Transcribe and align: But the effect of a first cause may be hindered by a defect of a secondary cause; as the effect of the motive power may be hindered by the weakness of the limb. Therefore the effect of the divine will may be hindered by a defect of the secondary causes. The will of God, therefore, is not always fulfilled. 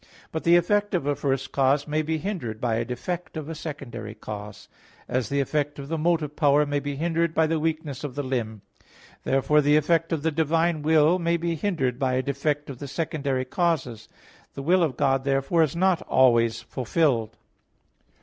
But 0.31 0.45
the 0.45 0.55
effect 0.55 0.95
of 0.95 1.05
a 1.05 1.15
first 1.15 1.51
cause 1.51 1.87
may 1.87 2.01
be 2.01 2.17
hindered 2.17 2.59
by 2.59 2.77
a 2.77 2.83
defect 2.85 3.37
of 3.37 3.47
a 3.47 3.53
secondary 3.53 4.15
cause; 4.15 4.67
as 5.07 5.29
the 5.29 5.39
effect 5.41 5.77
of 5.77 5.89
the 5.89 5.97
motive 5.99 6.35
power 6.35 6.65
may 6.65 6.79
be 6.79 6.95
hindered 6.95 7.35
by 7.35 7.45
the 7.45 7.59
weakness 7.59 8.03
of 8.03 8.15
the 8.15 8.23
limb. 8.23 8.63
Therefore 9.25 9.61
the 9.61 9.77
effect 9.77 10.11
of 10.11 10.23
the 10.23 10.31
divine 10.31 10.81
will 10.81 11.19
may 11.19 11.37
be 11.37 11.53
hindered 11.53 11.99
by 11.99 12.13
a 12.13 12.23
defect 12.23 12.67
of 12.67 12.79
the 12.79 12.87
secondary 12.87 13.45
causes. 13.45 14.09
The 14.55 14.63
will 14.63 14.81
of 14.81 14.97
God, 14.97 15.23
therefore, 15.23 15.61
is 15.61 15.75
not 15.75 16.01
always 16.07 16.61
fulfilled. 16.61 17.37